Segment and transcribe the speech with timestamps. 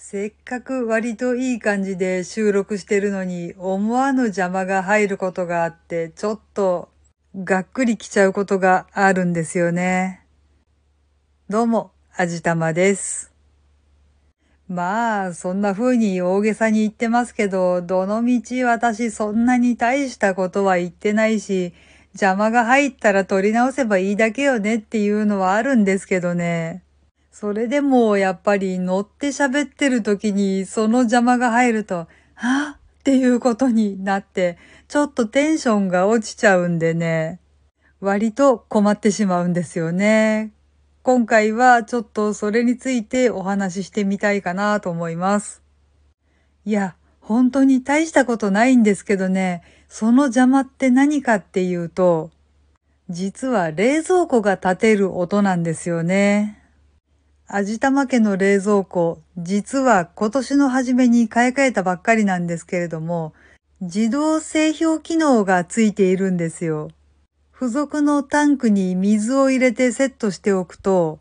[0.00, 6.88] せっかく割といい感じで収録してるのに思わぬ邪魔が入ることがあってちょっと
[7.34, 10.24] がっくりきちゃうことがあるんですよね。
[11.50, 13.32] どうも、あじたまです。
[14.68, 21.74] まあ、そんな風に大げさに言ってますけど、どのみち私そんなに大したことは言ってないし、
[22.12, 26.84] 邪魔が入ったら取り直せばいいだけよねっていうのはあるんですけどね。
[27.30, 34.58] それでもやっぱり乗って喋ってる時にその邪魔が入ると、はっていうことになって、
[34.88, 37.40] ちょっとテンションが落ちちゃうんでね、
[38.00, 40.52] 割と困ってしまうんですよね。
[41.02, 45.62] 今回はちょっとそれについてお話ししてみたいかなと思います。
[46.64, 52.30] いや、本当に大したことないんですけどね、その邪魔って何かっていうと、
[53.08, 56.57] 実は冷蔵庫が立てる音なんですよね。
[57.50, 63.32] 味玉家の冷蔵庫、実は今年の初めに買い替えたばっかりなんですけれども、
[63.80, 66.90] 自動製氷機能がついているんですよ。
[67.54, 71.20] 付属のタンクに水を入れてセットしておくと、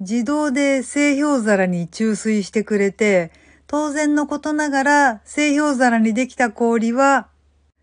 [0.00, 3.30] 自動で製氷皿に注水してくれて、
[3.66, 7.28] 当然のことながら製氷皿にできた氷は、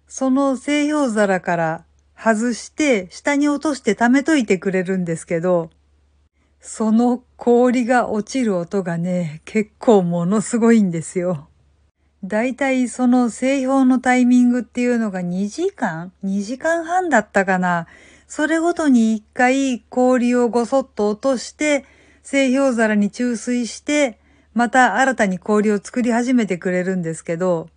[0.08, 1.86] その製氷皿から
[2.17, 5.69] 外して下に落として溜めといてくれるんですけど、
[6.67, 11.47] その氷が落ちる音がね、結構ものすごいんですよ。
[12.23, 17.85] だいたいその製氷のタイミングっていうのが2時間 ?2 時間半だったかな？
[18.27, 21.85] それごとに1回氷をごそっと落として、
[22.23, 24.19] 製氷皿に注水して、
[24.55, 27.69] また新たに氷を作り始めてくれるんですけど、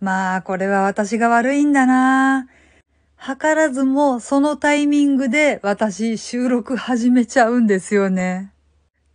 [0.00, 2.59] まあこれは私が悪いんだなぁ。
[3.22, 8.52] 図らずもそのタイミングで私収録始めちゃうんですよね。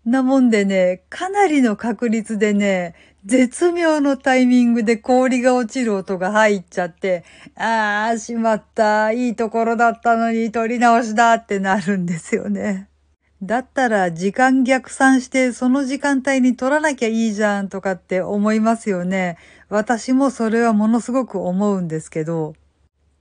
[0.06, 2.94] なもんでね、かなりの確率でね、
[3.26, 7.24] 絶妙のタイミングで氷が落ちる音が入っちゃって、
[7.56, 12.88] あー、しまった、いいところだったのに撮り直しだってなるんですよね。
[13.42, 19.38] だったら時間逆算してその時間帯に撮らなきゃいいじゃんとかって思いますよね。
[19.70, 22.54] 私もそれはものすごく思うんですけど。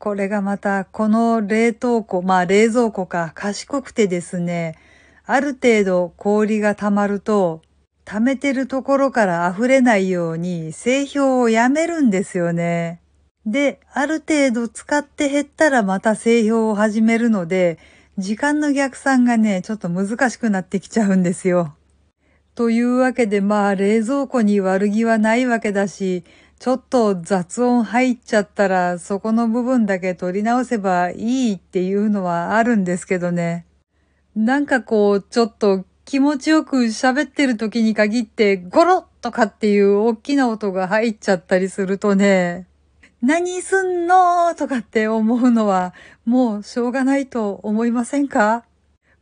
[0.05, 4.77] これがまた、この冷凍庫、まあ冷蔵庫か賢くてですね、
[5.25, 7.63] ある程度氷が溜まると、
[8.05, 13.01] 溜めてるところから溢れないように製氷をやめるんですよね。
[13.47, 17.79] で、ある程度使って減ったらまた製氷を始めるので、
[18.19, 21.77] 時間の逆算がね、ちょっと難しくなってきちゃうんですよ。
[22.55, 26.25] というわけでまあ冷蔵庫に悪気はないわけだし、
[26.65, 33.67] ちょっと雑音入っちゃったらそこの部分だけ取り直せばいいっていうのはあるんですけどね。
[34.35, 42.67] なんかこう、ちょっと気持ちよく喋ってる時に限ってゴロッとかっていう大きな音が入っちゃったりするとね、
[43.21, 45.93] 何すんのとかって思うのは
[46.25, 48.65] もうしょうがないと思いませんか？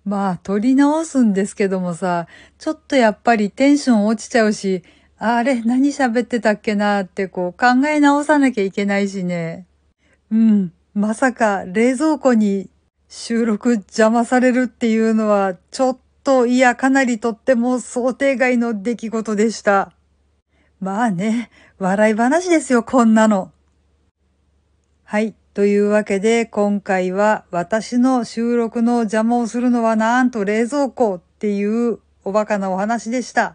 [0.04, 2.28] まあ、取り直すんですけどもさ、
[2.58, 4.84] ちょっとやっぱりテンション落ちちゃうし、
[5.24, 9.68] あれ、何喋ってたっけなってこう考え直さなきゃいけないしね。
[10.32, 12.68] うん、まさか冷蔵庫に
[13.06, 19.92] 収録邪魔されるっていうのはちょっといやかなりとっても想定外の出来事でした。
[20.80, 23.52] まあね、笑い話ですよ、こんなの。
[25.04, 25.36] はい。
[25.54, 33.54] というわけで今回は私の収録の邪魔をするのはなんと冷蔵庫っていうおバカなお話でした。